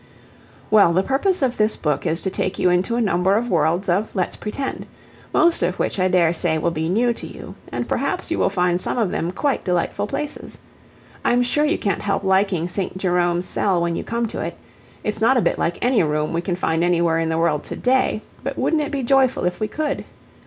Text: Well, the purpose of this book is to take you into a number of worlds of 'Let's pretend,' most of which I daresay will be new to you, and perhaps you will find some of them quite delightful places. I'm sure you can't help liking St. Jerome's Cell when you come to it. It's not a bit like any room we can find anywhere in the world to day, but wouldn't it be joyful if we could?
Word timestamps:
Well, 0.71 0.93
the 0.93 1.03
purpose 1.03 1.43
of 1.43 1.57
this 1.57 1.75
book 1.75 2.07
is 2.07 2.23
to 2.23 2.31
take 2.31 2.57
you 2.57 2.71
into 2.71 2.95
a 2.95 3.01
number 3.01 3.37
of 3.37 3.51
worlds 3.51 3.87
of 3.87 4.15
'Let's 4.15 4.35
pretend,' 4.35 4.87
most 5.31 5.61
of 5.61 5.77
which 5.77 5.99
I 5.99 6.07
daresay 6.07 6.57
will 6.57 6.71
be 6.71 6.89
new 6.89 7.13
to 7.13 7.27
you, 7.27 7.53
and 7.71 7.87
perhaps 7.87 8.31
you 8.31 8.39
will 8.39 8.49
find 8.49 8.81
some 8.81 8.97
of 8.97 9.11
them 9.11 9.29
quite 9.29 9.63
delightful 9.63 10.07
places. 10.07 10.57
I'm 11.23 11.43
sure 11.43 11.65
you 11.65 11.77
can't 11.77 12.01
help 12.01 12.23
liking 12.23 12.67
St. 12.67 12.97
Jerome's 12.97 13.45
Cell 13.45 13.79
when 13.79 13.95
you 13.95 14.03
come 14.03 14.25
to 14.29 14.41
it. 14.41 14.57
It's 15.03 15.21
not 15.21 15.37
a 15.37 15.39
bit 15.41 15.59
like 15.59 15.77
any 15.85 16.01
room 16.01 16.33
we 16.33 16.41
can 16.41 16.55
find 16.55 16.83
anywhere 16.83 17.19
in 17.19 17.29
the 17.29 17.37
world 17.37 17.63
to 17.65 17.75
day, 17.75 18.23
but 18.41 18.57
wouldn't 18.57 18.81
it 18.81 18.91
be 18.91 19.03
joyful 19.03 19.45
if 19.45 19.59
we 19.59 19.67
could? 19.67 20.03